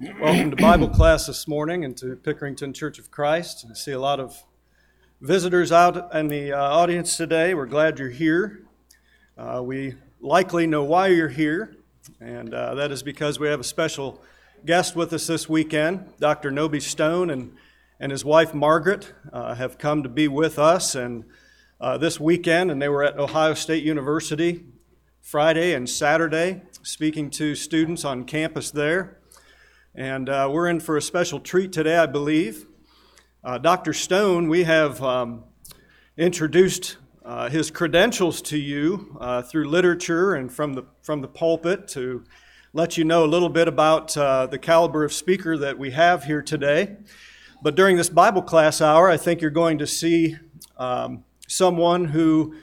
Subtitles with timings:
[0.00, 3.66] Welcome to Bible class this morning and to Pickerington Church of Christ.
[3.68, 4.44] I see a lot of
[5.20, 7.52] visitors out in the uh, audience today.
[7.52, 8.64] We're glad you're here.
[9.36, 11.74] Uh, we likely know why you're here,
[12.20, 14.22] and uh, that is because we have a special
[14.64, 16.12] guest with us this weekend.
[16.20, 16.52] Dr.
[16.52, 17.56] Nobie Stone and,
[17.98, 21.24] and his wife Margaret uh, have come to be with us and
[21.80, 24.64] uh, this weekend, and they were at Ohio State University
[25.20, 29.17] Friday and Saturday speaking to students on campus there.
[29.98, 32.68] And uh, we're in for a special treat today, I believe.
[33.42, 33.92] Uh, Dr.
[33.92, 35.42] Stone, we have um,
[36.16, 41.88] introduced uh, his credentials to you uh, through literature and from the, from the pulpit
[41.88, 42.22] to
[42.72, 46.22] let you know a little bit about uh, the caliber of speaker that we have
[46.22, 46.96] here today.
[47.60, 50.36] But during this Bible class hour, I think you're going to see
[50.76, 52.54] um, someone who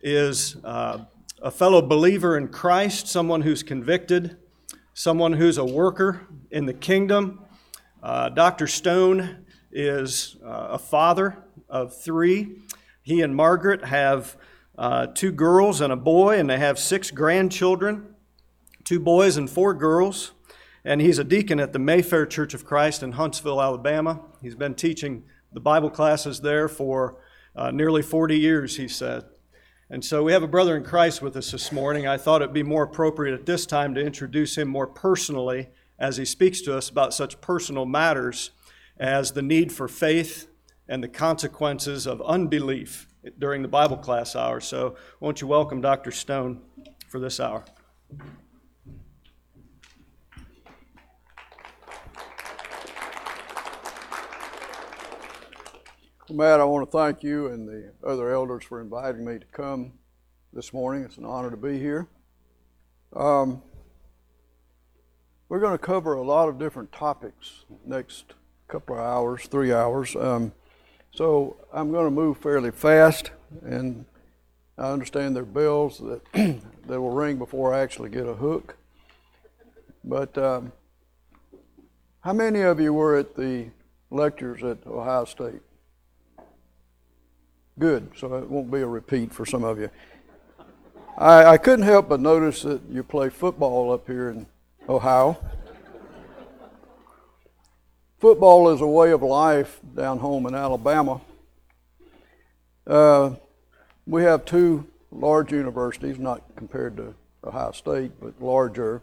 [0.00, 1.04] is uh,
[1.40, 4.38] a fellow believer in Christ, someone who's convicted
[5.00, 7.40] someone who's a worker in the kingdom.
[8.02, 8.66] Uh, Dr.
[8.66, 12.56] Stone is uh, a father of three.
[13.02, 14.36] He and Margaret have
[14.78, 18.14] uh, two girls and a boy, and they have six grandchildren
[18.90, 20.32] two boys and four girls.
[20.84, 24.20] And he's a deacon at the Mayfair Church of Christ in Huntsville, Alabama.
[24.42, 27.22] He's been teaching the Bible classes there for
[27.54, 29.24] uh, nearly 40 years, he said.
[29.90, 32.08] And so we have a brother in Christ with us this morning.
[32.08, 35.68] I thought it'd be more appropriate at this time to introduce him more personally
[36.00, 38.50] as he speaks to us about such personal matters
[38.98, 40.48] as the need for faith
[40.88, 43.06] and the consequences of unbelief
[43.38, 44.60] during the Bible class hour.
[44.60, 46.10] So, won't you welcome Dr.
[46.10, 46.62] Stone
[47.08, 47.64] for this hour?
[56.30, 59.92] Matt, I want to thank you and the other elders for inviting me to come
[60.52, 61.02] this morning.
[61.02, 62.08] It's an honor to be here.
[63.14, 63.62] Um,
[65.50, 68.34] we're going to cover a lot of different topics next
[68.68, 70.14] couple of hours, three hours.
[70.14, 70.52] Um,
[71.12, 74.04] so I'm going to move fairly fast, and
[74.78, 76.22] I understand there are bells that
[76.86, 78.76] that will ring before I actually get a hook.
[80.04, 80.70] But um,
[82.20, 83.70] how many of you were at the
[84.08, 85.62] lectures at Ohio State?
[87.76, 89.90] Good, so it won't be a repeat for some of you.
[91.18, 94.46] I, I couldn't help but notice that you play football up here in
[94.90, 95.38] Ohio.
[98.18, 101.20] Football is a way of life down home in Alabama.
[102.84, 103.36] Uh,
[104.04, 107.14] we have two large universities, not compared to
[107.44, 109.00] Ohio State, but larger.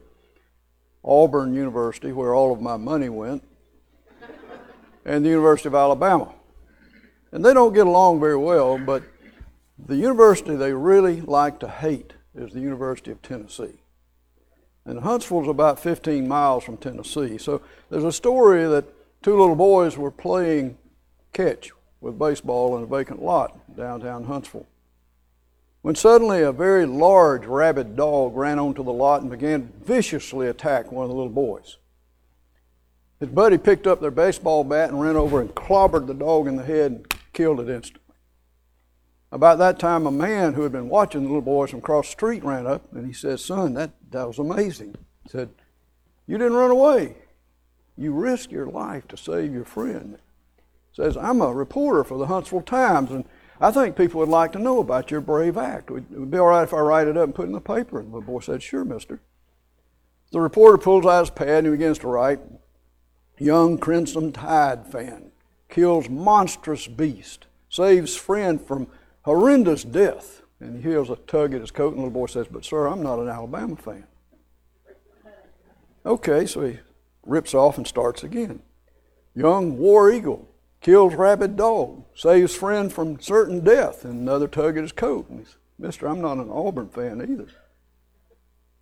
[1.06, 3.42] Auburn University, where all of my money went,
[5.06, 6.34] and the University of Alabama.
[7.32, 9.04] And they don't get along very well, but
[9.80, 13.80] the university they really like to hate is the University of Tennessee.
[14.88, 17.38] And Huntsville is about 15 miles from Tennessee.
[17.38, 18.86] So there's a story that
[19.22, 20.78] two little boys were playing
[21.34, 24.66] catch with baseball in a vacant lot downtown Huntsville.
[25.82, 30.92] When suddenly a very large rabid dog ran onto the lot and began viciously attack
[30.92, 31.78] one of the little boys.
[33.20, 36.56] His buddy picked up their baseball bat and ran over and clobbered the dog in
[36.56, 38.07] the head and killed it instantly.
[39.32, 42.12] About that time, a man who had been watching the little boys from across the
[42.12, 44.96] street ran up and he said, Son, that, that was amazing.
[45.24, 45.50] He said,
[46.26, 47.18] You didn't run away.
[47.98, 50.18] You risked your life to save your friend.
[50.92, 53.26] He says, I'm a reporter for the Huntsville Times, and
[53.60, 55.90] I think people would like to know about your brave act.
[55.90, 57.60] It would be all right if I write it up and put it in the
[57.60, 58.00] paper.
[58.00, 59.20] And the boy said, Sure, mister.
[60.32, 62.40] The reporter pulls out his pad and he begins to write,
[63.40, 65.32] Young Crimson Tide fan
[65.70, 68.88] kills monstrous beast, saves friend from
[69.28, 70.42] horrendous death.
[70.60, 72.88] And he hears a tug at his coat, and the little boy says, But, sir,
[72.88, 74.08] I'm not an Alabama fan.
[76.06, 76.80] Okay, so he
[77.26, 78.62] rips off and starts again.
[79.36, 80.48] Young war eagle
[80.80, 85.30] kills rabid dog, saves friend from certain death, and another tug at his coat.
[85.30, 87.48] And he says, Mister, I'm not an Auburn fan either.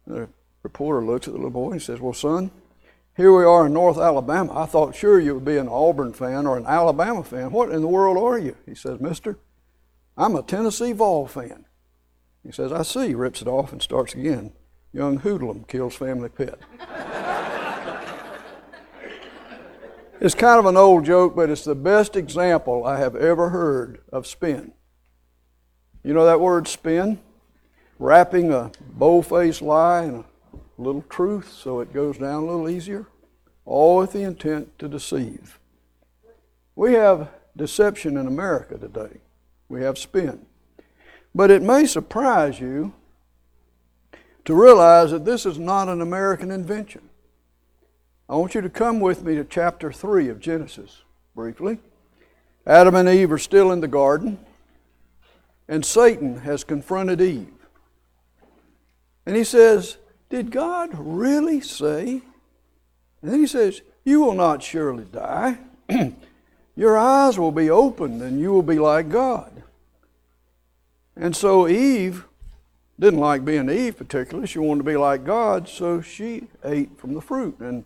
[0.05, 0.29] The
[0.63, 2.51] reporter looks at the little boy and says, Well, son,
[3.17, 4.57] here we are in North Alabama.
[4.57, 7.51] I thought sure you would be an Auburn fan or an Alabama fan.
[7.51, 8.55] What in the world are you?
[8.65, 9.39] He says, Mister,
[10.17, 11.65] I'm a Tennessee Vol fan.
[12.43, 14.53] He says, I see, rips it off and starts again.
[14.93, 16.59] Young hoodlum kills family pet.
[20.21, 23.99] it's kind of an old joke, but it's the best example I have ever heard
[24.13, 24.71] of spin.
[26.01, 27.19] You know that word spin?
[27.99, 33.07] Wrapping a bow-faced lie in a little truth so it goes down a little easier,
[33.65, 35.59] all with the intent to deceive.
[36.75, 39.21] We have deception in America today.
[39.69, 40.45] We have spin.
[41.33, 42.93] But it may surprise you
[44.45, 47.09] to realize that this is not an American invention.
[48.29, 51.01] I want you to come with me to chapter 3 of Genesis
[51.35, 51.79] briefly.
[52.65, 54.39] Adam and Eve are still in the garden,
[55.67, 57.53] and Satan has confronted Eve.
[59.25, 59.97] And he says,
[60.29, 62.21] Did God really say?
[63.21, 65.57] And then he says, You will not surely die.
[66.75, 69.63] Your eyes will be opened, and you will be like God.
[71.15, 72.25] And so Eve
[72.99, 74.47] didn't like being Eve particularly.
[74.47, 77.59] She wanted to be like God, so she ate from the fruit.
[77.59, 77.85] And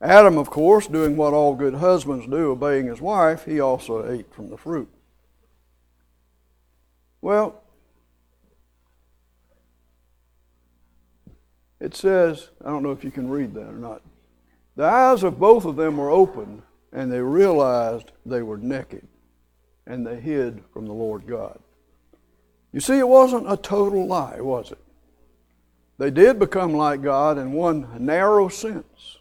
[0.00, 4.32] Adam, of course, doing what all good husbands do, obeying his wife, he also ate
[4.34, 4.88] from the fruit.
[7.20, 7.62] Well,
[11.80, 14.02] it says, I don't know if you can read that or not.
[14.76, 16.62] The eyes of both of them were opened,
[16.94, 19.06] and they realized they were naked,
[19.86, 21.58] and they hid from the Lord God.
[22.72, 24.78] You see, it wasn't a total lie, was it?
[25.98, 29.18] They did become like God in one narrow sense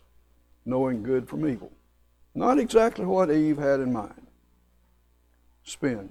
[0.65, 1.71] knowing good from evil.
[2.33, 4.27] Not exactly what Eve had in mind.
[5.63, 6.09] Spin.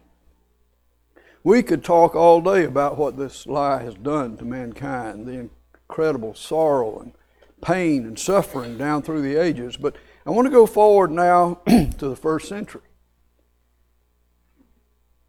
[1.42, 5.48] We could talk all day about what this lie has done to mankind, the
[5.88, 7.12] incredible sorrow and
[7.60, 12.08] pain and suffering down through the ages, but I want to go forward now to
[12.08, 12.82] the first century.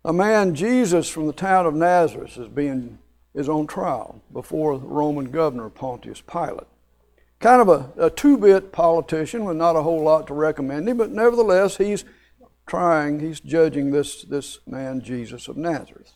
[0.05, 2.99] A man, Jesus, from the town of Nazareth, is being
[3.33, 6.67] is on trial before the Roman governor Pontius Pilate
[7.43, 10.95] kind of a, a two bit politician with not a whole lot to recommend him,
[10.95, 12.05] but nevertheless, he's
[12.65, 16.13] trying, he's judging this, this man, Jesus of Nazareth.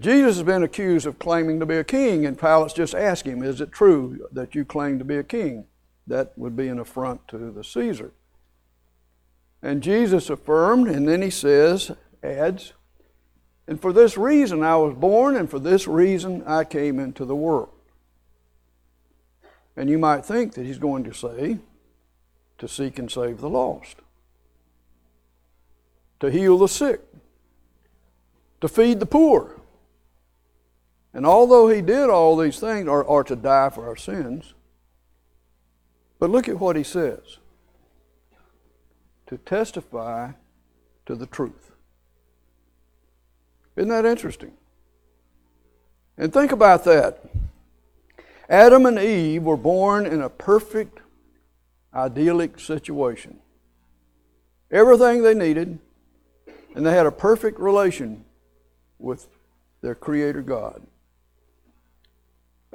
[0.00, 3.42] Jesus has been accused of claiming to be a king, and Pilate's just asking him,
[3.44, 5.66] Is it true that you claim to be a king?
[6.06, 8.12] That would be an affront to the Caesar.
[9.62, 11.90] And Jesus affirmed, and then he says,
[12.22, 12.72] adds,
[13.66, 17.34] And for this reason I was born, and for this reason I came into the
[17.34, 17.70] world.
[19.76, 21.58] And you might think that he's going to say,
[22.58, 23.96] to seek and save the lost,
[26.20, 27.00] to heal the sick,
[28.60, 29.60] to feed the poor.
[31.12, 34.54] And although he did all these things, or, or to die for our sins,
[36.18, 37.38] but look at what he says
[39.26, 40.32] to testify
[41.04, 41.72] to the truth.
[43.76, 44.52] Isn't that interesting?
[46.16, 47.22] And think about that.
[48.48, 51.00] Adam and Eve were born in a perfect,
[51.92, 53.38] idyllic situation.
[54.70, 55.78] Everything they needed,
[56.74, 58.24] and they had a perfect relation
[58.98, 59.26] with
[59.82, 60.86] their Creator God.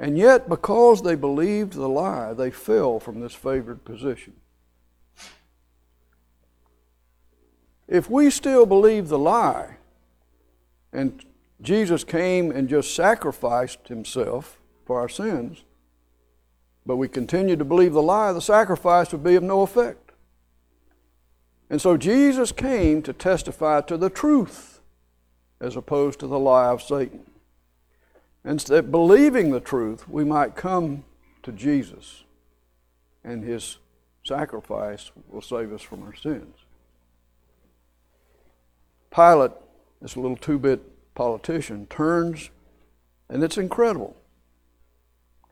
[0.02, 4.32] And yet, because they believed the lie, they fell from this favored position.
[7.86, 9.76] If we still believe the lie,
[10.92, 11.24] and
[11.60, 15.62] Jesus came and just sacrificed himself, for our sins,
[16.84, 20.10] but we continue to believe the lie, the sacrifice would be of no effect.
[21.70, 24.80] And so Jesus came to testify to the truth
[25.60, 27.20] as opposed to the lie of Satan.
[28.44, 31.04] And that believing the truth, we might come
[31.42, 32.24] to Jesus
[33.24, 33.78] and his
[34.24, 36.56] sacrifice will save us from our sins.
[39.14, 39.52] Pilate,
[40.00, 40.80] this little two bit
[41.14, 42.50] politician, turns,
[43.28, 44.16] and it's incredible.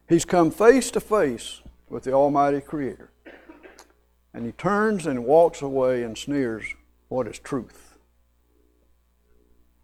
[0.08, 3.10] He's come face to face with the Almighty Creator.
[4.32, 6.64] And he turns and walks away and sneers,
[7.08, 7.96] What is truth?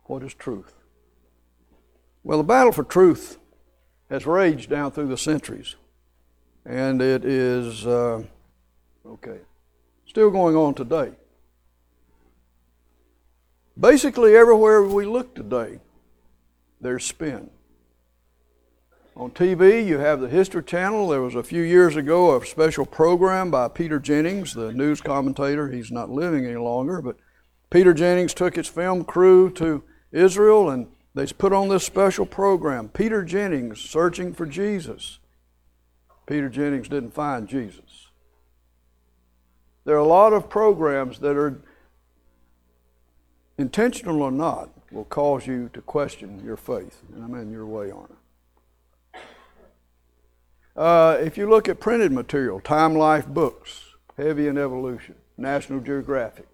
[0.04, 0.75] What is truth?
[2.26, 3.38] Well, the battle for truth
[4.10, 5.76] has raged down through the centuries.
[6.64, 8.24] And it is, uh,
[9.06, 9.38] okay,
[10.08, 11.12] still going on today.
[13.78, 15.78] Basically, everywhere we look today,
[16.80, 17.48] there's spin.
[19.14, 21.06] On TV, you have the History Channel.
[21.06, 25.70] There was a few years ago a special program by Peter Jennings, the news commentator.
[25.70, 27.18] He's not living any longer, but
[27.70, 32.90] Peter Jennings took his film crew to Israel and they put on this special program
[32.90, 35.18] Peter Jennings searching for Jesus.
[36.26, 38.08] Peter Jennings didn't find Jesus.
[39.86, 41.58] There are a lot of programs that are
[43.56, 47.90] intentional or not will cause you to question your faith, and I'm in your way
[47.90, 49.20] on it.
[50.76, 56.46] Uh, if you look at printed material, Time Life books, Heavy in Evolution, National Geographic,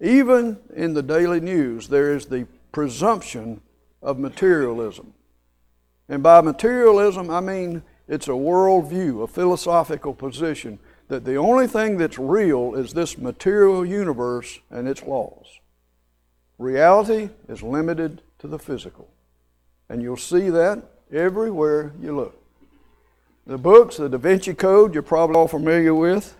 [0.00, 3.60] even in the daily news, there is the presumption
[4.02, 5.14] of materialism.
[6.08, 10.78] And by materialism, I mean it's a worldview, a philosophical position
[11.08, 15.46] that the only thing that's real is this material universe and its laws.
[16.58, 19.08] Reality is limited to the physical.
[19.88, 22.42] And you'll see that everywhere you look.
[23.46, 26.36] The books, the Da Vinci Code, you're probably all familiar with.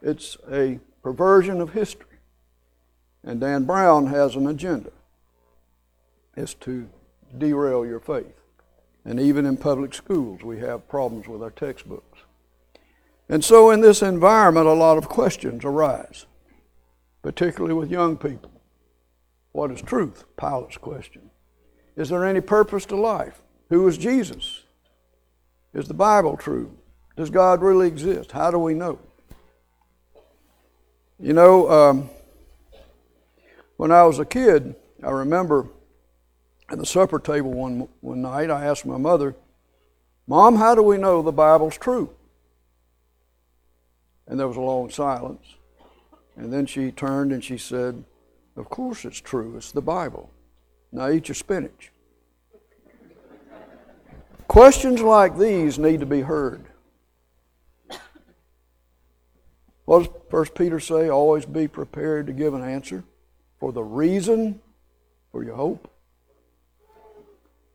[0.00, 2.06] It's a perversion of history.
[3.24, 4.92] And Dan Brown has an agenda.
[6.36, 6.88] It's to
[7.36, 8.34] derail your faith.
[9.04, 12.20] And even in public schools, we have problems with our textbooks.
[13.28, 16.26] And so, in this environment, a lot of questions arise,
[17.22, 18.50] particularly with young people.
[19.52, 20.24] What is truth?
[20.36, 21.30] Pilate's question.
[21.96, 23.40] Is there any purpose to life?
[23.70, 24.64] Who is Jesus?
[25.72, 26.76] Is the Bible true?
[27.16, 28.32] Does God really exist?
[28.32, 28.98] How do we know?
[31.20, 32.10] You know, um,
[33.76, 35.68] when I was a kid, I remember
[36.70, 39.34] at the supper table one, one night, I asked my mother,
[40.26, 42.10] Mom, how do we know the Bible's true?
[44.26, 45.44] And there was a long silence.
[46.36, 48.04] And then she turned and she said,
[48.56, 49.56] Of course it's true.
[49.56, 50.30] It's the Bible.
[50.90, 51.92] Now eat your spinach.
[54.48, 56.64] Questions like these need to be heard.
[59.84, 61.08] What does First Peter say?
[61.08, 63.04] Always be prepared to give an answer
[63.60, 64.60] for the reason
[65.30, 65.90] for your hope.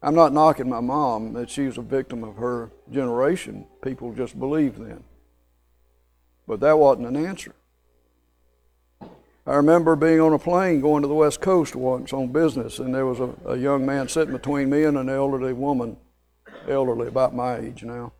[0.01, 3.67] I'm not knocking my mom that she was a victim of her generation.
[3.83, 5.03] People just believed then.
[6.47, 7.53] But that wasn't an answer.
[9.45, 12.93] I remember being on a plane going to the West Coast once on business, and
[12.93, 15.97] there was a, a young man sitting between me and an elderly woman,
[16.67, 18.13] elderly, about my age now.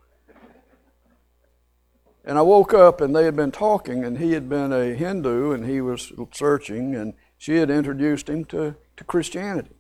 [2.26, 5.52] And I woke up and they had been talking, and he had been a Hindu
[5.52, 9.79] and he was searching, and she had introduced him to, to Christianity.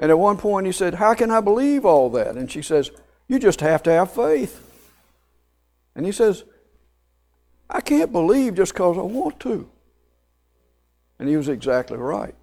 [0.00, 2.36] And at one point he said, How can I believe all that?
[2.36, 2.90] And she says,
[3.28, 4.66] You just have to have faith.
[5.94, 6.44] And he says,
[7.68, 9.68] I can't believe just because I want to.
[11.18, 12.34] And he was exactly right.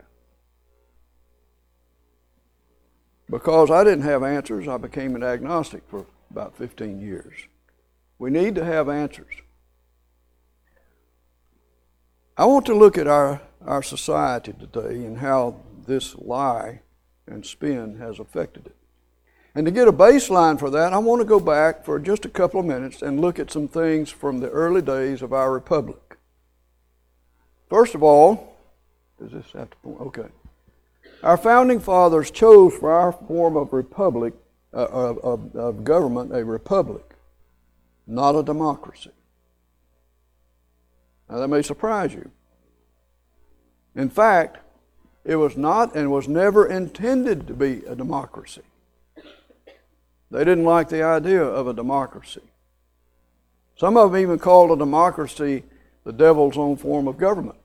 [3.28, 7.34] Because I didn't have answers, I became an agnostic for about 15 years.
[8.20, 9.34] We need to have answers.
[12.38, 16.82] I want to look at our, our society today and how this lie
[17.28, 18.76] and spin has affected it.
[19.56, 22.30] And to get a baseline for that, I want to go back for just a
[22.30, 26.18] couple of minutes and look at some things from the early days of our republic.
[27.70, 28.56] First of all,
[29.20, 30.02] does this have to point?
[30.02, 30.28] Okay.
[31.24, 34.34] Our founding fathers chose for our form of republic,
[34.74, 37.08] uh, of, of, of government, a republic
[38.08, 39.12] not a democracy.
[41.30, 42.32] Now, that may surprise you.
[43.96, 44.60] In fact,
[45.28, 48.62] it was not and was never intended to be a democracy.
[50.32, 52.42] They didn't like the idea of a democracy.
[53.76, 55.64] Some of them even called a democracy
[56.06, 57.58] the devil's own form of government.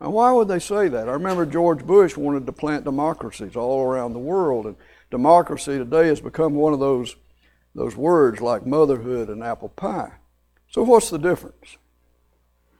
[0.00, 1.06] Now, why would they say that?
[1.06, 4.76] I remember George Bush wanted to plant democracies all around the world, and
[5.10, 7.14] democracy today has become one of those
[7.74, 10.12] those words like motherhood and apple pie.
[10.70, 11.76] So, what's the difference?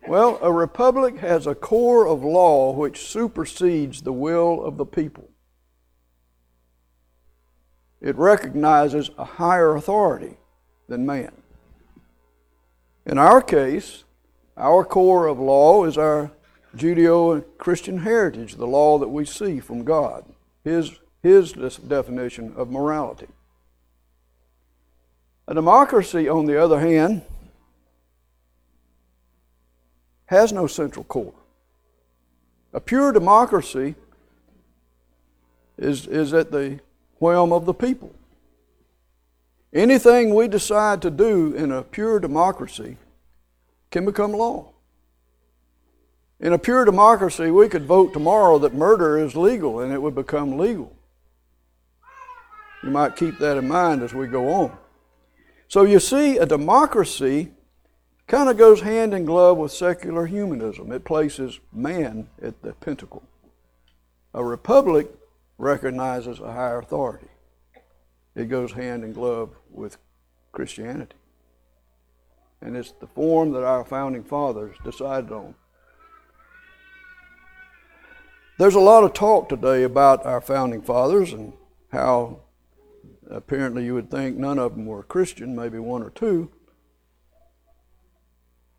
[0.09, 5.29] Well, a republic has a core of law which supersedes the will of the people.
[8.01, 10.37] It recognizes a higher authority
[10.89, 11.33] than man.
[13.05, 14.05] In our case,
[14.57, 16.31] our core of law is our
[16.77, 20.25] Judeo Christian heritage, the law that we see from God,
[20.63, 23.29] His, His definition of morality.
[25.49, 27.23] A democracy, on the other hand,
[30.27, 31.35] has no central core.
[32.73, 33.95] A pure democracy
[35.79, 36.81] is, is at the
[37.19, 38.15] whim of the people.
[39.73, 42.97] Anything we decide to do in a pure democracy
[43.91, 44.71] can become law.
[46.41, 50.15] In a pure democracy, we could vote tomorrow that murder is legal and it would
[50.15, 50.93] become legal.
[52.83, 54.77] You might keep that in mind as we go on.
[55.69, 57.51] So you see, a democracy
[58.27, 60.91] kind of goes hand in glove with secular humanism.
[60.93, 63.23] It places man at the pinnacle.
[64.35, 65.09] A republic
[65.59, 67.29] recognizes a higher authority.
[68.35, 69.97] It goes hand in glove with
[70.53, 71.17] Christianity.
[72.61, 75.55] And it's the form that our founding fathers decided on.
[78.59, 81.53] There's a lot of talk today about our founding fathers and
[81.93, 82.41] how
[83.31, 86.51] Apparently, you would think none of them were Christian, maybe one or two.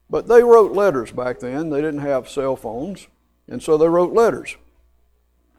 [0.09, 1.69] But they wrote letters back then.
[1.69, 3.07] They didn't have cell phones,
[3.47, 4.55] and so they wrote letters.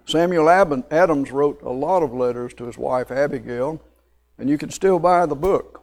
[0.06, 3.82] Samuel Adams wrote a lot of letters to his wife Abigail,
[4.38, 5.82] and you can still buy the book,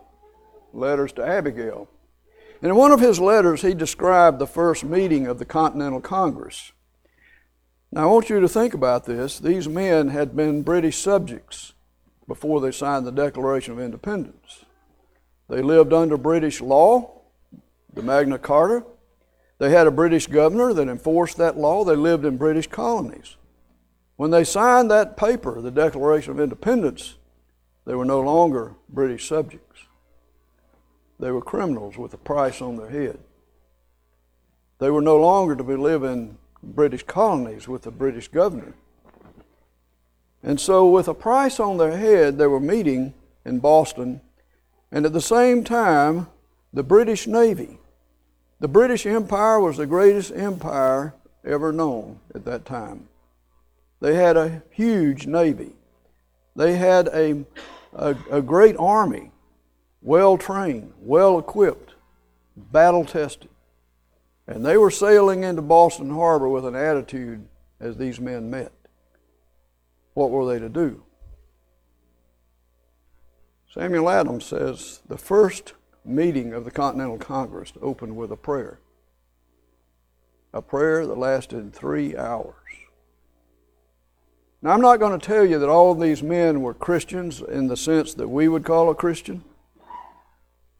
[0.73, 1.87] Letters to Abigail.
[2.61, 6.71] And in one of his letters, he described the first meeting of the Continental Congress.
[7.91, 9.39] Now, I want you to think about this.
[9.39, 11.73] These men had been British subjects
[12.27, 14.65] before they signed the Declaration of Independence.
[15.47, 17.21] They lived under British law.
[17.95, 18.85] The Magna Carta.
[19.57, 21.83] They had a British governor that enforced that law.
[21.83, 23.37] They lived in British colonies.
[24.17, 27.15] When they signed that paper, the Declaration of Independence,
[27.85, 29.81] they were no longer British subjects.
[31.19, 33.19] They were criminals with a price on their head.
[34.79, 38.73] They were no longer to be living in British colonies with a British governor.
[40.43, 43.13] And so, with a price on their head, they were meeting
[43.45, 44.21] in Boston,
[44.91, 46.27] and at the same time,
[46.73, 47.79] the British Navy.
[48.65, 53.07] The British Empire was the greatest empire ever known at that time.
[54.01, 55.75] They had a huge navy.
[56.55, 57.45] They had a,
[57.93, 59.29] a, a great army,
[60.01, 61.93] well trained, well equipped,
[62.57, 63.51] battle tested.
[64.47, 67.45] And they were sailing into Boston Harbor with an attitude
[67.79, 68.71] as these men met.
[70.15, 71.03] What were they to do?
[73.71, 75.73] Samuel Adams says the first
[76.05, 78.79] meeting of the Continental Congress opened with a prayer.
[80.53, 82.53] A prayer that lasted three hours.
[84.61, 87.77] Now, I'm not going to tell you that all these men were Christians in the
[87.77, 89.43] sense that we would call a Christian.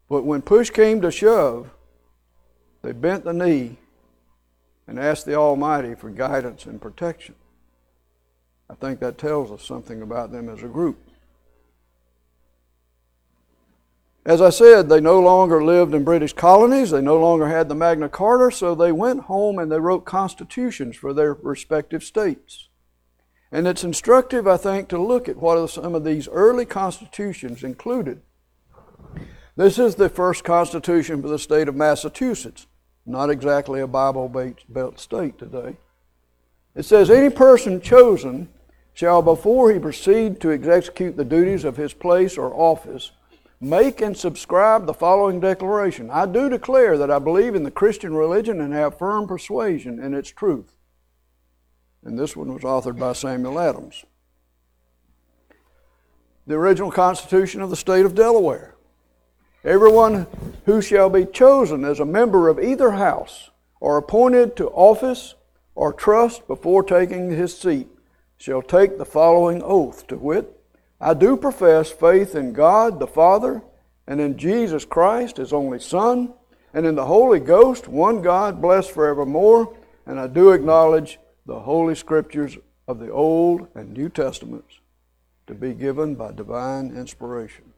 [0.08, 1.70] But when push came to shove,
[2.82, 3.76] they bent the knee
[4.86, 7.34] and asked the Almighty for guidance and protection.
[8.68, 10.98] I think that tells us something about them as a group.
[14.26, 16.90] As I said, they no longer lived in British colonies.
[16.90, 20.96] They no longer had the Magna Carta, so they went home and they wrote constitutions
[20.96, 22.68] for their respective states.
[23.52, 28.20] And it's instructive, I think, to look at what some of these early constitutions included.
[29.54, 32.66] This is the first constitution for the state of Massachusetts,
[33.06, 34.28] not exactly a Bible
[34.68, 35.76] Belt state today.
[36.74, 38.48] It says, Any person chosen
[38.92, 43.12] shall, before he proceed to execute the duties of his place or office,
[43.60, 48.14] Make and subscribe the following declaration I do declare that I believe in the Christian
[48.14, 50.76] religion and have firm persuasion in its truth.
[52.04, 54.04] And this one was authored by Samuel Adams.
[56.46, 58.74] The original Constitution of the state of Delaware.
[59.64, 60.26] Everyone
[60.66, 65.34] who shall be chosen as a member of either house or appointed to office
[65.74, 67.88] or trust before taking his seat
[68.36, 70.55] shall take the following oath to wit,
[71.00, 73.62] I do profess faith in God the Father
[74.06, 76.32] and in Jesus Christ, his only Son,
[76.72, 79.74] and in the Holy Ghost, one God, blessed forevermore.
[80.06, 82.56] And I do acknowledge the Holy Scriptures
[82.86, 84.80] of the Old and New Testaments
[85.46, 87.72] to be given by divine inspiration.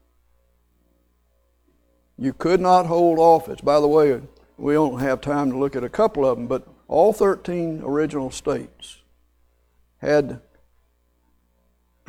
[2.17, 3.61] You could not hold office.
[3.61, 4.21] By the way,
[4.57, 8.31] we don't have time to look at a couple of them, but all 13 original
[8.31, 8.97] states
[9.99, 10.41] had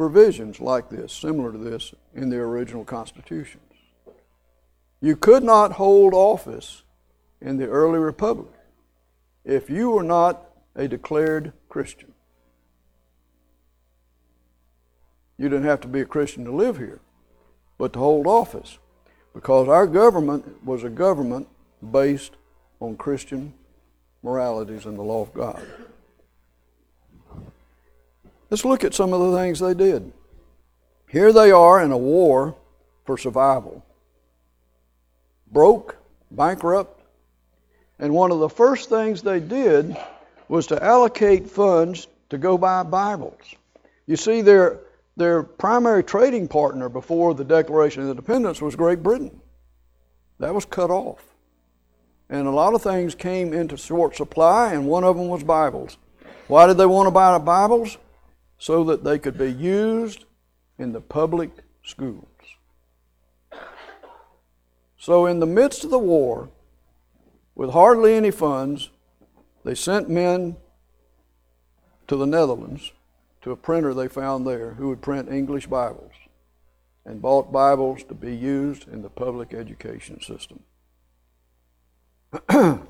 [0.01, 3.75] provisions like this, similar to this, in the original constitutions.
[5.03, 6.85] You could not hold office
[7.39, 8.49] in the early republic
[9.45, 10.41] if you were not
[10.75, 12.15] a declared Christian.
[15.37, 17.01] You didn't have to be a Christian to live here,
[17.77, 18.79] but to hold office,
[19.35, 21.47] because our government was a government
[21.93, 22.33] based
[22.81, 23.53] on Christian
[24.23, 25.63] moralities and the law of God.
[28.51, 30.13] Let's look at some of the things they did.
[31.09, 32.57] Here they are in a war
[33.05, 33.85] for survival.
[35.51, 35.97] Broke,
[36.31, 37.01] bankrupt,
[37.99, 39.97] and one of the first things they did
[40.49, 43.55] was to allocate funds to go buy Bibles.
[44.07, 44.81] You see, their,
[45.17, 49.41] their primary trading partner before the Declaration of Independence was Great Britain.
[50.39, 51.23] That was cut off.
[52.29, 55.99] And a lot of things came into short supply, and one of them was Bibles.
[56.47, 57.97] Why did they want to buy the Bibles?
[58.61, 60.27] So that they could be used
[60.79, 61.51] in the public
[61.83, 62.27] schools.
[64.99, 66.51] So, in the midst of the war,
[67.55, 68.91] with hardly any funds,
[69.65, 70.57] they sent men
[72.07, 72.93] to the Netherlands
[73.41, 76.13] to a printer they found there who would print English Bibles
[77.07, 80.61] and bought Bibles to be used in the public education system.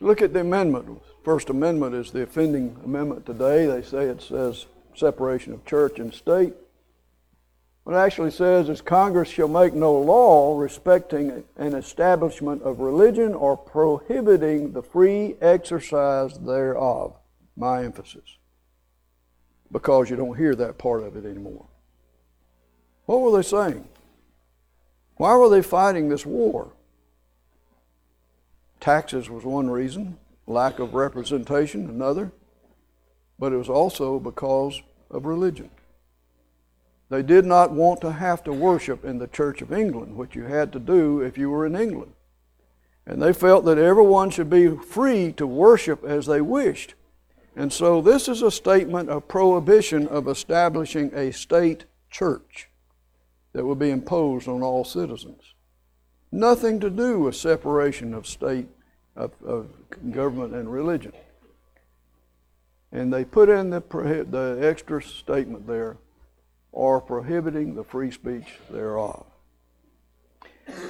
[0.00, 1.00] Look at the amendment.
[1.24, 3.66] First Amendment is the offending amendment today.
[3.66, 6.54] They say it says separation of church and state.
[7.84, 13.34] What it actually says is Congress shall make no law respecting an establishment of religion
[13.34, 17.16] or prohibiting the free exercise thereof.
[17.56, 18.38] My emphasis.
[19.70, 21.66] Because you don't hear that part of it anymore.
[23.06, 23.88] What were they saying?
[25.16, 26.72] Why were they fighting this war?
[28.80, 32.32] Taxes was one reason, lack of representation another
[33.42, 35.68] but it was also because of religion.
[37.08, 40.44] They did not want to have to worship in the Church of England, which you
[40.44, 42.12] had to do if you were in England.
[43.04, 46.94] And they felt that everyone should be free to worship as they wished.
[47.56, 52.68] And so this is a statement of prohibition of establishing a state church
[53.54, 55.54] that would be imposed on all citizens.
[56.30, 58.68] Nothing to do with separation of state,
[59.16, 59.66] of, of
[60.12, 61.12] government and religion.
[62.92, 63.80] And they put in the,
[64.28, 65.96] the extra statement there,
[66.72, 69.24] or prohibiting the free speech thereof.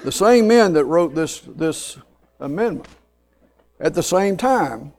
[0.05, 1.99] The same men that wrote this, this
[2.41, 2.89] amendment
[3.81, 4.93] at the same time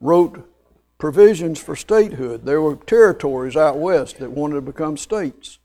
[0.00, 0.50] wrote
[0.98, 2.44] provisions for statehood.
[2.44, 5.58] There were territories out west that wanted to become states.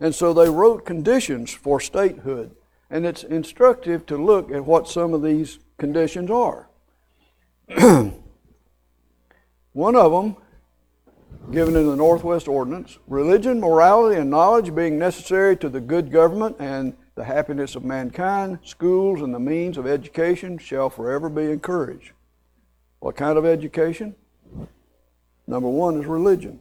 [0.00, 2.54] And so they wrote conditions for statehood.
[2.90, 6.68] And it's instructive to look at what some of these conditions are.
[9.76, 10.36] One of them,
[11.52, 16.56] given in the Northwest Ordinance religion, morality, and knowledge being necessary to the good government
[16.58, 22.12] and the happiness of mankind, schools and the means of education shall forever be encouraged.
[23.00, 24.14] What kind of education?
[25.46, 26.60] Number one is religion.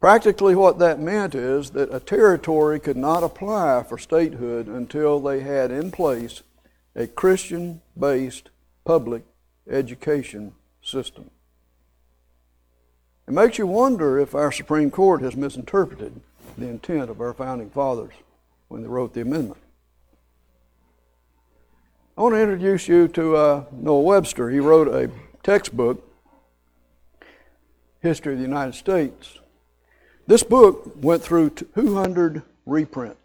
[0.00, 5.40] Practically, what that meant is that a territory could not apply for statehood until they
[5.40, 6.42] had in place
[6.94, 8.50] a Christian based
[8.84, 9.22] public
[9.70, 10.52] education
[10.88, 11.30] system.
[13.26, 16.20] It makes you wonder if our Supreme Court has misinterpreted
[16.56, 18.14] the intent of our founding fathers
[18.68, 19.60] when they wrote the amendment.
[22.16, 24.50] I want to introduce you to uh, Noah Webster.
[24.50, 25.10] He wrote a
[25.42, 26.02] textbook,
[28.00, 29.38] History of the United States.
[30.26, 33.18] This book went through 200 reprints.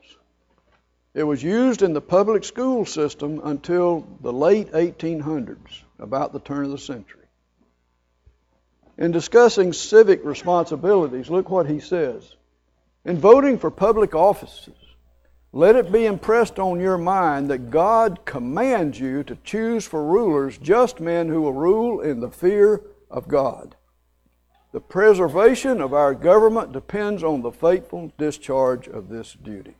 [1.13, 6.65] It was used in the public school system until the late 1800s, about the turn
[6.65, 7.22] of the century.
[8.97, 12.35] In discussing civic responsibilities, look what he says.
[13.05, 14.75] In voting for public offices,
[15.51, 20.57] let it be impressed on your mind that God commands you to choose for rulers
[20.57, 23.75] just men who will rule in the fear of God.
[24.71, 29.75] The preservation of our government depends on the faithful discharge of this duty.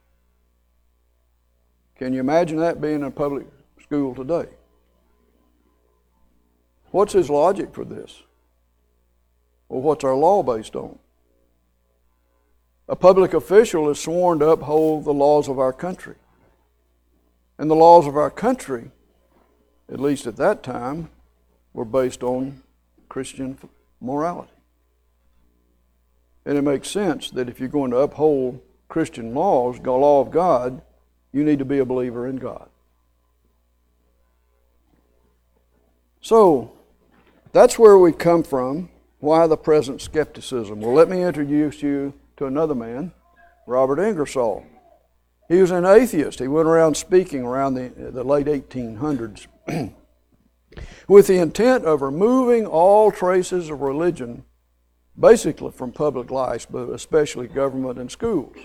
[1.97, 3.47] Can you imagine that being in a public
[3.81, 4.49] school today?
[6.91, 8.21] What's his logic for this?
[9.73, 10.99] Well, what's our law based on?
[12.87, 16.13] A public official is sworn to uphold the laws of our country.
[17.57, 18.91] And the laws of our country,
[19.91, 21.09] at least at that time,
[21.73, 22.61] were based on
[23.09, 23.57] Christian
[23.99, 24.53] morality.
[26.45, 30.29] And it makes sense that if you're going to uphold Christian laws, the law of
[30.29, 30.83] God,
[31.31, 32.69] you need to be a believer in God.
[36.21, 36.73] So,
[37.51, 38.89] that's where we come from.
[39.23, 40.81] Why the present skepticism?
[40.81, 43.13] Well, let me introduce you to another man,
[43.65, 44.65] Robert Ingersoll.
[45.47, 46.39] He was an atheist.
[46.39, 49.47] He went around speaking around the, the late 1800s
[51.07, 54.43] with the intent of removing all traces of religion
[55.17, 58.57] basically from public life, but especially government and schools.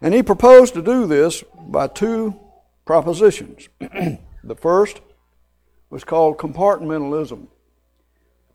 [0.00, 2.34] And he proposed to do this by two
[2.84, 3.68] propositions.
[3.78, 5.02] the first
[5.88, 7.46] was called compartmentalism.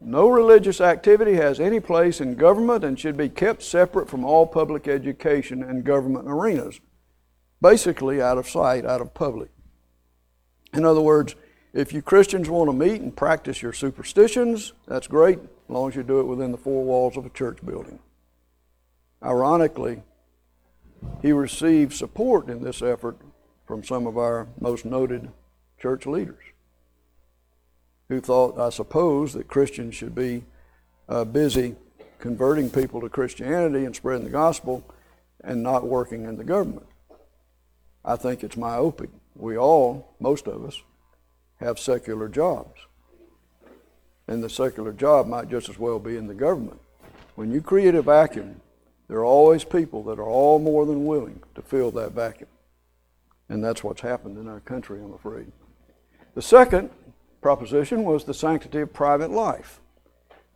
[0.05, 4.45] No religious activity has any place in government and should be kept separate from all
[4.45, 6.81] public education and government arenas,
[7.61, 9.49] basically out of sight, out of public.
[10.73, 11.35] In other words,
[11.71, 15.95] if you Christians want to meet and practice your superstitions, that's great as long as
[15.95, 17.99] you do it within the four walls of a church building.
[19.23, 20.03] Ironically,
[21.21, 23.17] he received support in this effort
[23.65, 25.31] from some of our most noted
[25.79, 26.43] church leaders
[28.13, 30.43] who thought, I suppose, that Christians should be
[31.09, 31.75] uh, busy
[32.19, 34.83] converting people to Christianity and spreading the gospel
[35.43, 36.85] and not working in the government.
[38.05, 39.09] I think it's myopic.
[39.35, 40.81] We all, most of us,
[41.59, 42.79] have secular jobs
[44.27, 46.79] and the secular job might just as well be in the government.
[47.35, 48.61] When you create a vacuum,
[49.07, 52.49] there are always people that are all more than willing to fill that vacuum.
[53.49, 55.51] And that's what's happened in our country, I'm afraid.
[56.35, 56.89] The second
[57.43, 59.79] proposition was the sanctity of private life.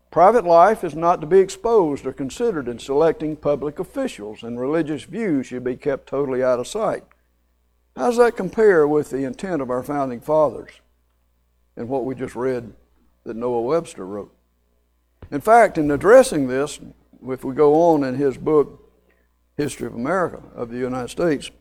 [0.09, 5.03] Private life is not to be exposed or considered in selecting public officials, and religious
[5.03, 7.03] views should be kept totally out of sight.
[7.95, 10.71] How does that compare with the intent of our founding fathers
[11.75, 12.73] and what we just read
[13.27, 14.33] that Noah Webster wrote.
[15.29, 16.79] In fact, in addressing this,
[17.27, 18.83] if we go on in his book,
[19.55, 21.51] History of America, of the United States,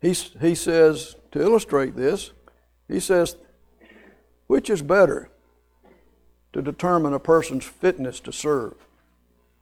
[0.00, 2.32] he, he says, to illustrate this,
[2.88, 3.36] he says,
[4.46, 5.28] which is better
[6.52, 8.74] to determine a person's fitness to serve,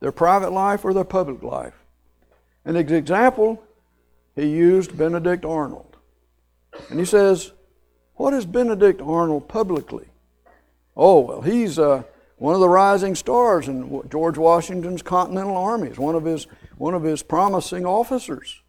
[0.00, 1.74] their private life or their public life?
[2.64, 3.62] And example,
[4.34, 5.96] he used Benedict Arnold.
[6.88, 7.52] And he says,
[8.14, 10.06] What is Benedict Arnold publicly?
[10.96, 12.02] Oh, well, he's uh,
[12.36, 15.88] one of the rising stars in George Washington's Continental Army.
[15.88, 18.60] He's one of his, one of his promising officers.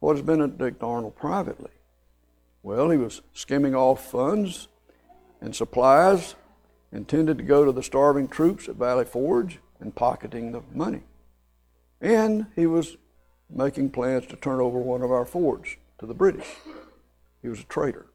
[0.00, 1.70] What is Benedict Arnold privately?
[2.62, 4.68] Well, he was skimming off funds
[5.40, 6.36] and supplies
[6.92, 11.02] intended to go to the starving troops at Valley Forge and pocketing the money.
[12.00, 12.96] And he was
[13.50, 16.46] making plans to turn over one of our forts to the British.
[17.40, 18.06] He was a traitor.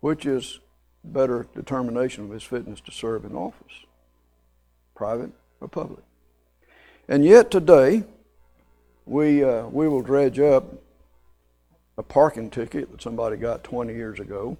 [0.00, 0.60] Which is
[1.04, 3.86] better determination of his fitness to serve in office?
[4.94, 6.04] Private or public?
[7.08, 8.04] And yet today,
[9.06, 10.81] we, uh, we will dredge up
[11.98, 14.56] a parking ticket that somebody got 20 years ago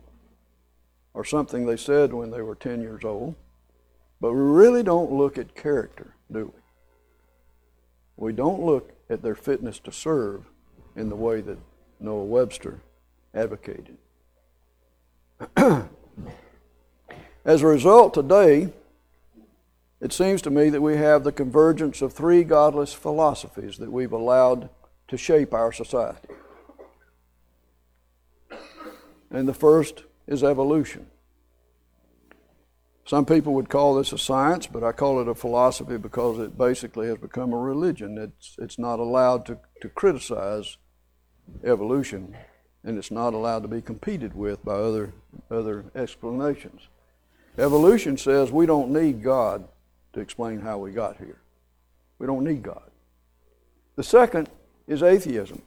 [1.14, 3.34] or something they said when they were 10 years old.
[4.20, 6.60] But we really don't look at character, do we?
[8.16, 10.44] We don't look at their fitness to serve
[10.94, 11.58] in the way that
[11.98, 12.80] Noah Webster
[13.34, 13.96] advocated.
[17.44, 18.72] As a result, today,
[20.00, 24.12] it seems to me that we have the convergence of three godless philosophies that we've
[24.12, 24.68] allowed
[25.08, 26.28] to shape our society.
[29.32, 31.06] And the first is evolution.
[33.04, 36.56] Some people would call this a science, but I call it a philosophy because it
[36.56, 38.16] basically has become a religion.
[38.16, 40.76] It's, it's not allowed to, to criticize
[41.64, 42.36] evolution,
[42.84, 45.12] and it's not allowed to be competed with by other,
[45.50, 46.82] other explanations.
[47.58, 49.66] Evolution says we don't need God
[50.12, 51.40] to explain how we got here.
[52.18, 52.90] We don't need God.
[53.96, 54.48] The second
[54.86, 55.62] is atheism.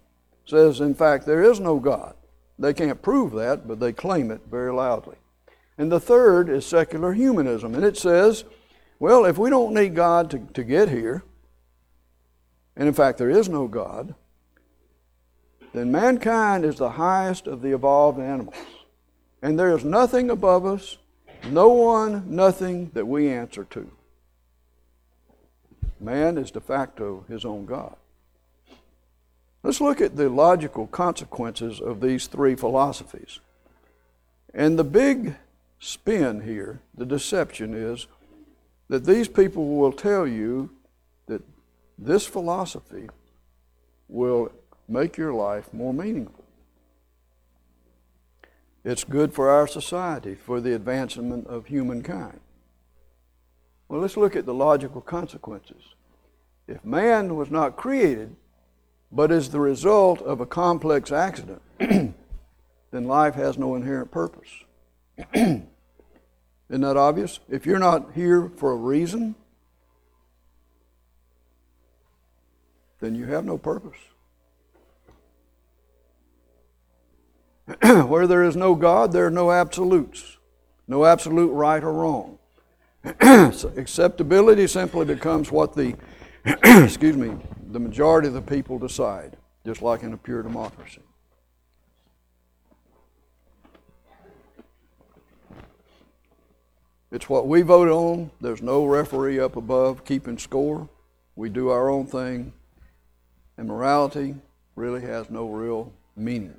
[0.45, 2.15] It says, in fact, there is no God.
[2.58, 5.18] They can't prove that, but they claim it very loudly.
[5.78, 7.76] And the third is secular humanism.
[7.76, 8.46] And it says,
[9.00, 11.24] well, if we don't need God to, to get here,
[12.76, 14.15] and in fact there is no God,
[15.74, 18.56] then mankind is the highest of the evolved animals.
[19.41, 20.98] And there is nothing above us,
[21.50, 23.91] no one, nothing that we answer to.
[26.00, 27.96] Man is de facto his own God.
[29.65, 33.39] Let's look at the logical consequences of these three philosophies.
[34.54, 35.38] And the big
[35.80, 38.06] spin here, the deception is
[38.89, 40.69] that these people will tell you
[41.25, 41.41] that
[41.97, 43.10] this philosophy
[44.08, 44.51] will
[44.88, 46.45] make your life more meaningful.
[48.84, 52.39] It's good for our society, for the advancement of humankind.
[53.89, 55.95] Well, let's look at the logical consequences.
[56.67, 58.36] If man was not created
[59.12, 62.13] but is the result of a complex accident, then
[62.91, 64.50] life has no inherent purpose.
[65.34, 65.68] Isn't
[66.70, 67.39] that obvious?
[67.50, 69.36] If you're not here for a reason,
[73.00, 74.00] then you have no purpose.
[78.08, 80.38] Where there is no God, there are no absolutes,
[80.88, 82.39] no absolute right or wrong.
[83.22, 85.96] so acceptability simply becomes what the
[86.46, 87.32] excuse me,
[87.76, 89.36] the majority of the people decide,
[89.66, 91.02] just like in a pure democracy.
[97.12, 98.32] It's what we vote on.
[98.40, 100.88] There's no referee up above keeping score.
[101.36, 102.54] We do our own thing.
[103.58, 104.36] And morality
[104.78, 106.56] really has no real meaning.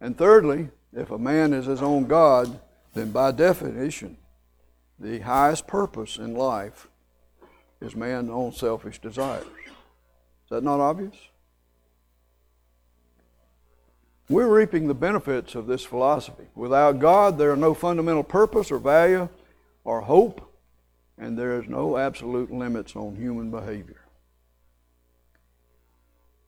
[0.00, 2.58] And thirdly, if a man is his own God,
[2.94, 4.16] then by definition,
[4.98, 6.88] the highest purpose in life
[7.80, 9.44] is man's own selfish desires.
[9.44, 11.14] Is that not obvious?
[14.28, 16.46] We're reaping the benefits of this philosophy.
[16.54, 19.28] Without God, there are no fundamental purpose or value
[19.84, 20.52] or hope,
[21.16, 24.00] and there is no absolute limits on human behavior.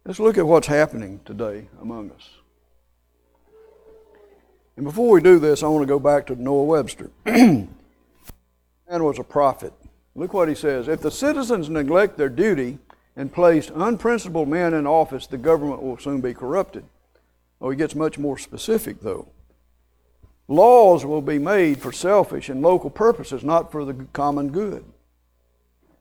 [0.05, 2.31] Let's look at what's happening today among us.
[4.77, 7.11] And before we do this, I want to go back to Noah Webster.
[7.27, 7.69] Man
[8.89, 9.73] was a prophet.
[10.19, 10.89] Look what he says.
[10.89, 12.81] If the citizens neglect their duty
[13.15, 16.85] and place unprincipled men in office, the government will soon be corrupted.
[17.61, 19.29] Oh, he gets much more specific, though.
[20.49, 24.85] Laws will be made for selfish and local purposes, not for the common good.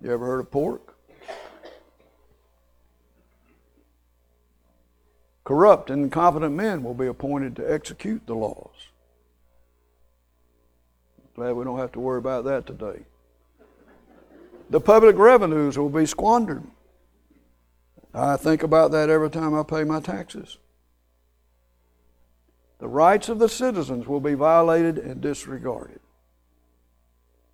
[0.02, 0.96] You ever heard of pork?
[5.44, 8.88] Corrupt and incompetent men will be appointed to execute the laws.
[11.36, 13.06] Glad we don't have to worry about that today
[14.70, 16.64] the public revenues will be squandered.
[18.14, 20.58] I think about that every time I pay my taxes.
[22.80, 26.00] The rights of the citizens will be violated and disregarded.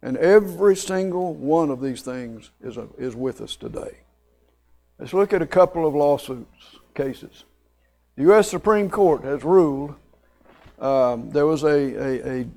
[0.02, 4.00] And every single one of these things is, a, is with us today.
[5.00, 7.46] Let's look at a couple of lawsuits, cases.
[8.16, 8.50] The U.S.
[8.50, 9.96] Supreme Court has ruled
[10.80, 12.48] um, there was a, a, a,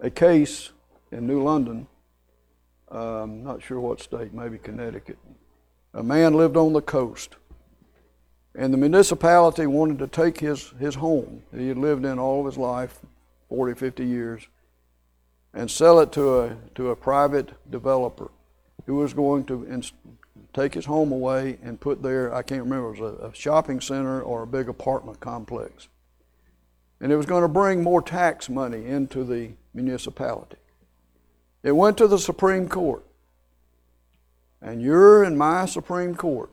[0.00, 0.70] a, case
[1.12, 1.86] in New London,
[2.90, 5.18] um, not sure what state, maybe Connecticut.
[5.94, 7.36] A man lived on the coast,
[8.54, 12.40] and the municipality wanted to take his, his home that he had lived in all
[12.40, 13.00] of his life,
[13.48, 14.48] 40, 50 years,
[15.54, 18.30] and sell it to a, to a private developer
[18.86, 19.94] who was going to inst-
[20.52, 23.80] take his home away and put there, I can't remember, it was a, a shopping
[23.80, 25.88] center or a big apartment complex.
[27.00, 30.56] And it was going to bring more tax money into the municipality.
[31.68, 33.04] It went to the Supreme Court.
[34.62, 36.50] And your and my Supreme Court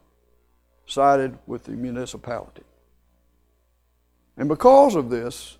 [0.88, 2.64] sided with the municipality.
[4.36, 5.58] And because of this,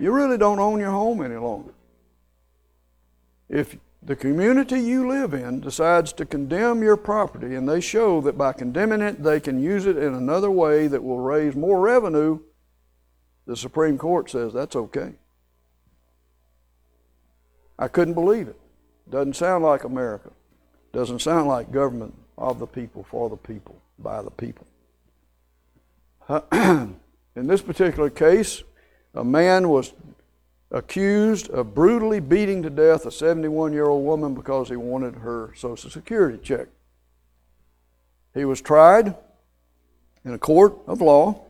[0.00, 1.74] you really don't own your home any longer.
[3.48, 8.36] If the community you live in decides to condemn your property and they show that
[8.36, 12.40] by condemning it they can use it in another way that will raise more revenue,
[13.46, 15.14] the Supreme Court says that's okay.
[17.78, 18.58] I couldn't believe it.
[19.10, 20.30] Doesn't sound like America.
[20.92, 24.66] Doesn't sound like government of the people, for the people, by the people.
[26.52, 26.96] in
[27.34, 28.62] this particular case,
[29.14, 29.92] a man was
[30.70, 35.52] accused of brutally beating to death a 71 year old woman because he wanted her
[35.56, 36.68] Social Security check.
[38.34, 39.14] He was tried
[40.24, 41.44] in a court of law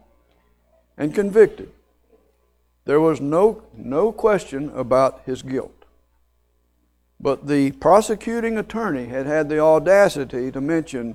[0.97, 1.71] and convicted.
[2.85, 5.82] There was no, no question about his guilt.
[7.23, 11.15] But the prosecuting attorney had had the audacity to mention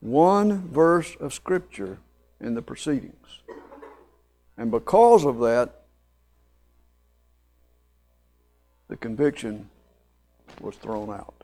[0.00, 1.98] one verse of Scripture
[2.40, 3.42] in the proceedings.
[4.56, 5.82] And because of that,
[8.86, 9.68] the conviction
[10.60, 11.34] was thrown out.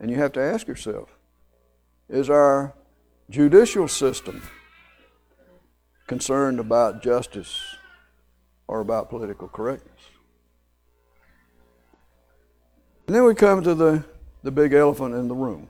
[0.00, 1.16] And you have to ask yourself
[2.08, 2.74] is our
[3.30, 4.42] judicial system
[6.06, 7.76] concerned about justice
[8.66, 10.00] or about political correctness?
[13.06, 14.04] And then we come to the,
[14.42, 15.68] the big elephant in the room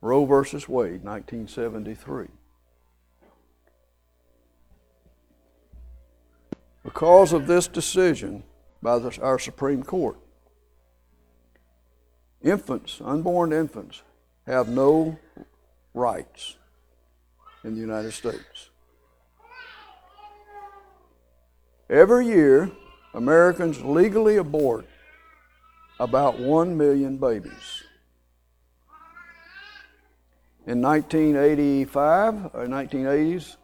[0.00, 2.26] Roe versus Wade, 1973.
[6.82, 8.42] Because of this decision,
[8.82, 10.18] by the, our Supreme Court.
[12.42, 14.02] Infants, unborn infants,
[14.46, 15.18] have no
[15.94, 16.56] rights
[17.64, 18.68] in the United States.
[21.88, 22.70] Every year,
[23.14, 24.84] Americans legally abort
[25.98, 27.84] about 1 million babies.
[30.66, 33.56] In 1985 or 1980s,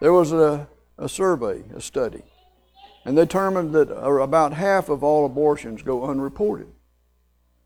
[0.00, 0.68] there was a,
[0.98, 2.22] a survey, a study
[3.04, 6.68] and they determined that uh, about half of all abortions go unreported.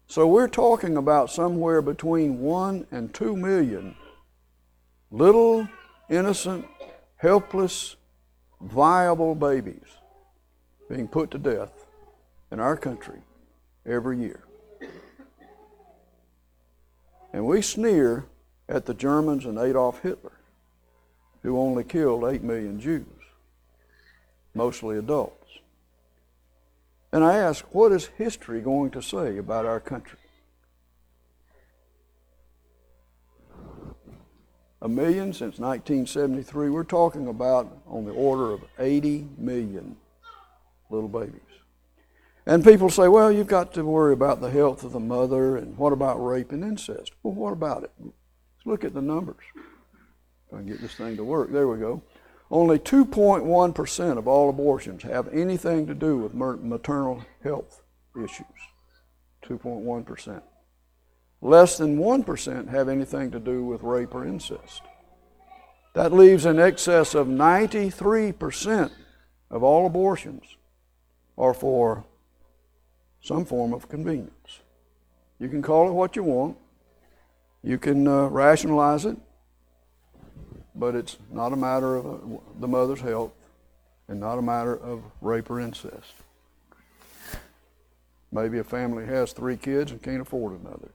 [0.06, 3.94] So we're talking about somewhere between one and two million
[5.10, 5.68] little,
[6.10, 6.66] innocent,
[7.16, 7.96] helpless,
[8.60, 9.86] viable babies
[10.88, 11.86] being put to death
[12.50, 13.20] in our country
[13.88, 14.44] every year.
[17.32, 18.26] And we sneer
[18.68, 20.32] at the Germans and Adolf Hitler,
[21.42, 23.06] who only killed 8 million Jews
[24.54, 25.34] mostly adults.
[27.12, 30.18] And I ask, what is history going to say about our country?
[34.82, 36.70] A million since 1973.
[36.70, 39.96] We're talking about on the order of 80 million
[40.90, 41.47] little babies.
[42.48, 45.76] And people say, well, you've got to worry about the health of the mother, and
[45.76, 47.12] what about rape and incest?
[47.22, 47.90] Well, what about it?
[48.00, 48.14] Let's
[48.64, 49.44] look at the numbers.
[49.54, 51.52] If I can get this thing to work.
[51.52, 52.02] There we go.
[52.50, 57.82] Only 2.1% of all abortions have anything to do with maternal health
[58.16, 58.46] issues.
[59.44, 60.40] 2.1%.
[61.42, 64.80] Less than 1% have anything to do with rape or incest.
[65.94, 68.90] That leaves in excess of 93%
[69.50, 70.56] of all abortions
[71.36, 72.06] are for
[73.20, 74.60] some form of convenience.
[75.38, 76.56] You can call it what you want.
[77.62, 79.16] You can uh, rationalize it
[80.78, 83.32] but it's not a matter of uh, the mother's health
[84.06, 86.14] and not a matter of rape or incest.
[88.30, 90.90] Maybe a family has three kids and can't afford another.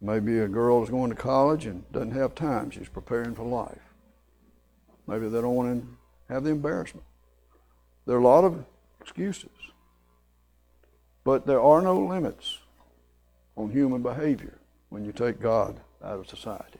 [0.00, 2.70] Maybe a girl is going to college and doesn't have time.
[2.70, 3.78] She's preparing for life.
[5.06, 7.06] Maybe they don't want to have the embarrassment.
[8.06, 8.64] There are a lot of
[9.00, 9.50] excuses.
[11.26, 12.58] But there are no limits
[13.56, 14.60] on human behavior
[14.90, 16.78] when you take God out of society.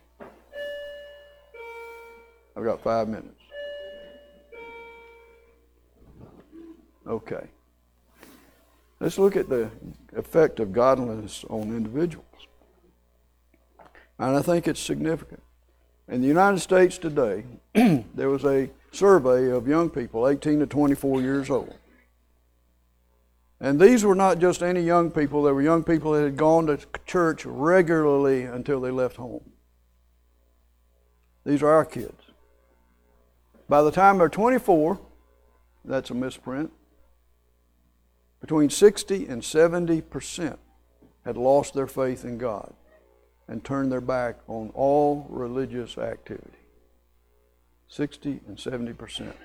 [2.57, 3.43] I've got five minutes.
[7.09, 7.49] Okay.
[9.01, 9.69] Let's look at the
[10.15, 12.25] effect of godliness on individuals.
[14.17, 15.43] And I think it's significant.
[16.07, 17.43] In the United States today,
[17.75, 21.75] there was a survey of young people, 18 to 24 years old.
[23.61, 26.67] And these were not just any young people, they were young people that had gone
[26.67, 29.51] to church regularly until they left home.
[31.45, 32.23] These are our kids.
[33.69, 35.01] By the time they're 24,
[35.85, 36.71] that's a misprint,
[38.41, 40.59] between 60 and 70 percent
[41.25, 42.73] had lost their faith in God
[43.49, 46.51] and turned their back on all religious activity.
[47.89, 49.37] 60 and 70 percent.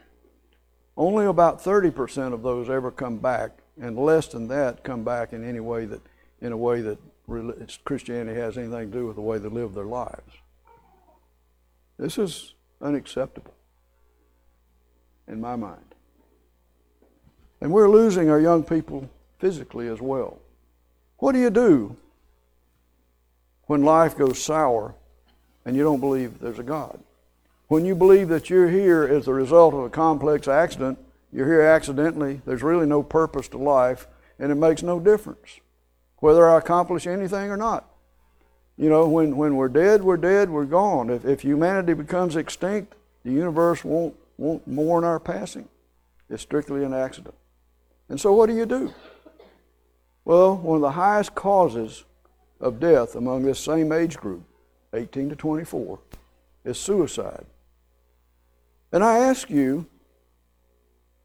[0.98, 3.52] Only about 30 percent of those ever come back,
[3.82, 6.02] and less than that come back in any way that,
[6.40, 7.00] in a way that
[7.84, 10.34] Christianity has anything to do with the way they live their lives.
[11.98, 13.54] This is unacceptable
[15.28, 15.96] in my mind.
[17.60, 19.10] And we're losing our young people
[19.40, 20.40] physically as well.
[21.18, 21.96] What do you do
[23.66, 24.96] when life goes sour
[25.66, 27.00] and you don't believe there's a God?
[27.68, 31.00] When you believe that you're here as a result of a complex accident,
[31.32, 34.08] you're here accidentally, there's really no purpose to life,
[34.40, 35.60] and it makes no difference
[36.18, 37.90] whether I accomplish anything or not.
[38.78, 41.10] You know, when, when we're dead, we're dead, we're gone.
[41.10, 45.68] If, if humanity becomes extinct, the universe won't, won't mourn our passing.
[46.30, 47.36] It's strictly an accident.
[48.10, 48.94] And so, what do you do?
[50.26, 52.06] Well, one of the highest causes
[52.60, 54.44] of death among this same age group,
[54.94, 56.00] 18 to 24,
[56.64, 57.46] is suicide.
[58.92, 59.88] And I ask you,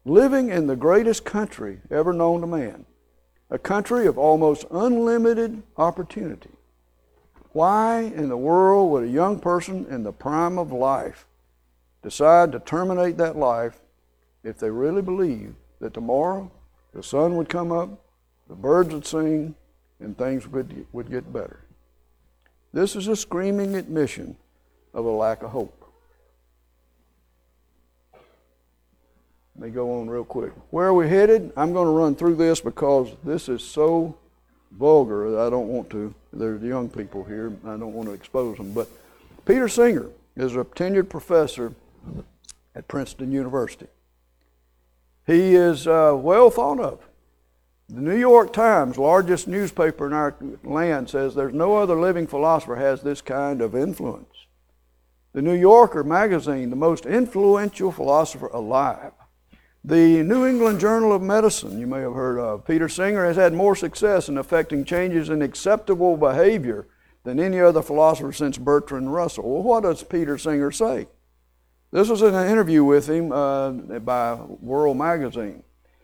[0.09, 2.85] living in the greatest country ever known to man,
[3.49, 6.49] a country of almost unlimited opportunity,
[7.51, 11.25] why in the world would a young person in the prime of life
[12.03, 13.81] decide to terminate that life
[14.43, 16.49] if they really believe that tomorrow
[16.93, 17.89] the sun would come up,
[18.47, 19.55] the birds would sing,
[19.99, 21.59] and things would, would get better.
[22.71, 24.37] This is a screaming admission
[24.93, 25.76] of a lack of hope.
[29.57, 30.51] Let me go on real quick.
[30.69, 31.51] Where are we headed?
[31.57, 34.15] I'm going to run through this because this is so
[34.71, 36.13] vulgar that I don't want to.
[36.31, 37.51] There's young people here.
[37.65, 38.71] I don't want to expose them.
[38.71, 38.87] But
[39.45, 41.73] Peter Singer is a tenured professor
[42.75, 43.87] at Princeton University.
[45.25, 46.99] He is uh, well thought of.
[47.89, 52.75] The New York Times, largest newspaper in our land, says there's no other living philosopher
[52.75, 54.45] has this kind of influence.
[55.33, 59.13] The New Yorker magazine, the most influential philosopher alive.
[59.87, 62.65] The New England Journal of Medicine, you may have heard of.
[62.65, 66.89] Peter Singer has had more success in affecting changes in acceptable behavior
[67.23, 69.49] than any other philosopher since Bertrand Russell.
[69.49, 71.07] Well, what does Peter Singer say?
[71.91, 75.63] This was in an interview with him uh, by World Magazine.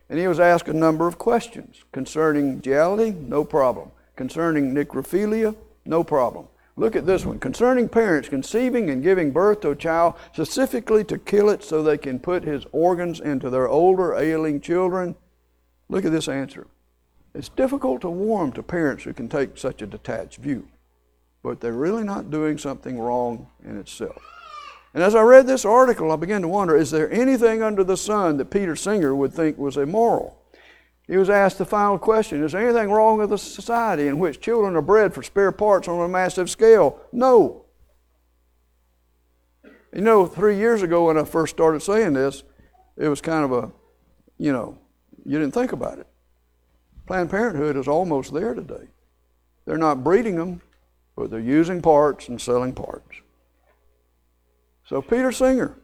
[0.09, 3.91] And he was asked a number of questions concerning duality, no problem.
[4.15, 6.47] Concerning necrophilia, no problem.
[6.75, 7.39] Look at this one.
[7.39, 11.97] Concerning parents conceiving and giving birth to a child specifically to kill it so they
[11.97, 15.15] can put his organs into their older, ailing children.
[15.87, 16.67] Look at this answer.
[17.35, 20.67] It's difficult to warm to parents who can take such a detached view,
[21.41, 24.21] but they're really not doing something wrong in itself.
[24.93, 27.97] And as I read this article, I began to wonder is there anything under the
[27.97, 30.42] sun that Peter Singer would think was immoral?
[31.07, 34.39] He was asked the final question Is there anything wrong with a society in which
[34.39, 36.99] children are bred for spare parts on a massive scale?
[37.11, 37.65] No.
[39.93, 42.43] You know, three years ago when I first started saying this,
[42.97, 43.71] it was kind of a,
[44.37, 44.77] you know,
[45.25, 46.07] you didn't think about it.
[47.05, 48.87] Planned Parenthood is almost there today.
[49.65, 50.61] They're not breeding them,
[51.15, 53.21] but they're using parts and selling parts.
[54.85, 55.77] So, Peter Singer,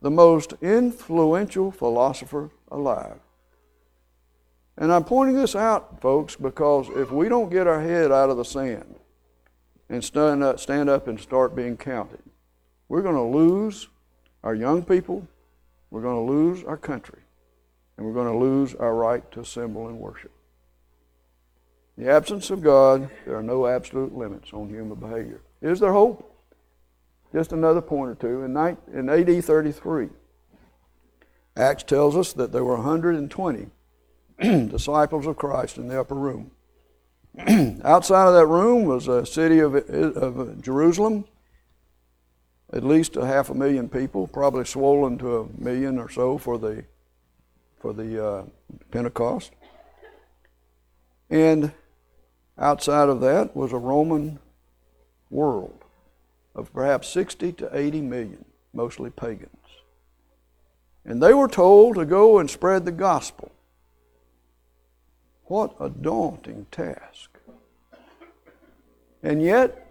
[0.00, 3.20] the most influential philosopher alive.
[4.76, 8.36] And I'm pointing this out, folks, because if we don't get our head out of
[8.36, 8.94] the sand
[9.88, 12.22] and stand up, stand up and start being counted,
[12.88, 13.88] we're going to lose
[14.42, 15.26] our young people,
[15.90, 17.20] we're going to lose our country,
[17.96, 20.32] and we're going to lose our right to assemble and worship.
[21.96, 25.42] In the absence of God, there are no absolute limits on human behavior.
[25.60, 26.26] Is there hope?
[27.32, 28.42] Just another point or two.
[28.42, 28.56] In,
[28.92, 30.08] in AD 33,
[31.56, 33.66] Acts tells us that there were 120
[34.68, 36.50] disciples of Christ in the upper room.
[37.84, 41.24] Outside of that room was a city of, of Jerusalem,
[42.72, 46.58] at least a half a million people, probably swollen to a million or so for
[46.58, 46.84] the
[47.80, 48.44] for the uh,
[48.90, 49.52] Pentecost.
[51.30, 51.72] And
[52.58, 54.38] outside of that was a Roman
[55.30, 55.84] world
[56.54, 59.50] of perhaps 60 to 80 million, mostly pagans.
[61.04, 63.50] And they were told to go and spread the gospel.
[65.50, 67.30] What a daunting task.
[69.22, 69.90] And yet,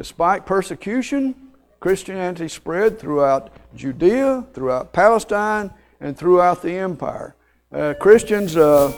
[0.00, 1.34] Despite persecution,
[1.78, 7.36] Christianity spread throughout Judea, throughout Palestine, and throughout the empire.
[7.70, 8.94] Uh, Christians uh,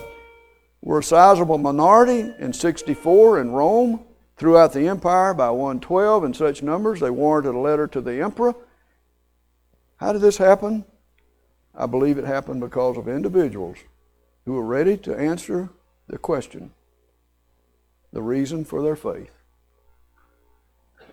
[0.81, 4.05] were a sizable minority in 64 in Rome,
[4.37, 8.55] throughout the empire by 112 in such numbers they warranted a letter to the emperor.
[9.97, 10.85] How did this happen?
[11.75, 13.79] I believe it happened because of individuals
[14.45, 15.71] who were ready to answer
[16.09, 16.73] the question,
[18.13, 19.33] the reason for their faith.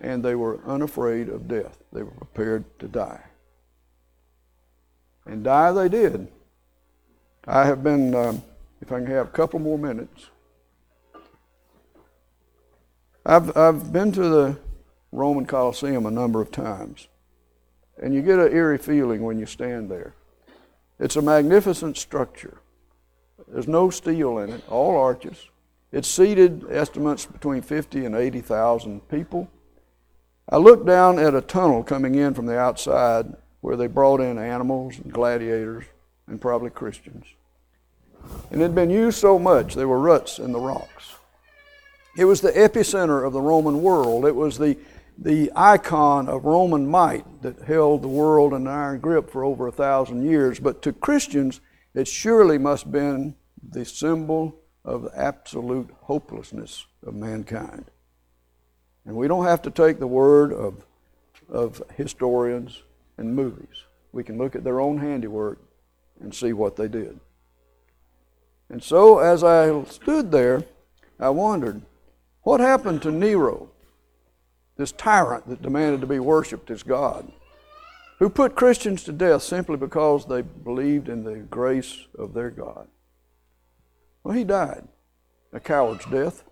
[0.00, 1.78] And they were unafraid of death.
[1.92, 3.22] They were prepared to die.
[5.26, 6.28] And die they did.
[7.46, 8.42] I have been, um,
[8.80, 10.30] if I can have a couple more minutes.
[13.24, 14.58] I've, I've been to the
[15.12, 17.08] Roman Colosseum a number of times,
[18.02, 20.14] and you get an eerie feeling when you stand there.
[20.98, 22.58] It's a magnificent structure.
[23.52, 25.48] There's no steel in it, all arches.
[25.92, 29.48] It's seated estimates between 50 and 80,000 people.
[30.48, 34.38] I looked down at a tunnel coming in from the outside where they brought in
[34.38, 35.84] animals and gladiators
[36.26, 37.26] and probably Christians.
[38.50, 41.14] And it had been used so much, there were ruts in the rocks.
[42.16, 44.24] It was the epicenter of the Roman world.
[44.24, 44.76] It was the,
[45.18, 49.68] the icon of Roman might that held the world in an iron grip for over
[49.68, 50.58] a thousand years.
[50.58, 51.60] But to Christians,
[51.94, 53.34] it surely must have been
[53.70, 57.86] the symbol of the absolute hopelessness of mankind.
[59.04, 60.84] And we don't have to take the word of,
[61.48, 62.82] of historians
[63.16, 63.84] and movies.
[64.12, 65.58] We can look at their own handiwork
[66.20, 67.18] and see what they did.
[68.68, 70.64] And so, as I stood there,
[71.18, 71.82] I wondered
[72.42, 73.70] what happened to Nero,
[74.76, 77.30] this tyrant that demanded to be worshiped as God,
[78.18, 82.88] who put Christians to death simply because they believed in the grace of their God?
[84.22, 84.86] Well, he died
[85.52, 86.44] a coward's death.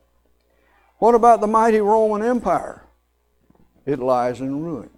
[0.98, 2.84] What about the mighty Roman Empire?
[3.86, 4.90] It lies in ruins.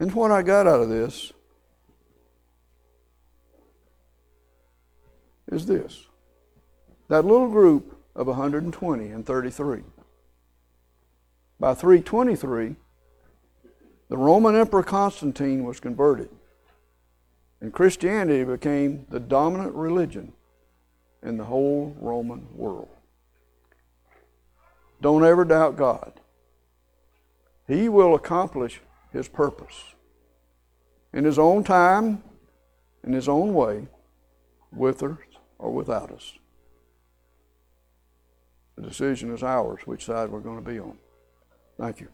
[0.00, 1.32] And what I got out of this
[5.52, 6.06] is this
[7.08, 9.82] that little group of 120 and 33.
[11.60, 12.74] By 323,
[14.08, 16.30] the Roman Emperor Constantine was converted,
[17.62, 20.32] and Christianity became the dominant religion
[21.22, 22.88] in the whole Roman world.
[25.00, 26.12] Don't ever doubt God.
[27.68, 28.80] He will accomplish
[29.12, 29.94] His purpose
[31.12, 32.24] in His own time,
[33.04, 33.86] in His own way,
[34.72, 35.18] with us
[35.58, 36.32] or without us.
[38.74, 40.98] The decision is ours which side we're going to be on.
[41.78, 42.08] Thank you.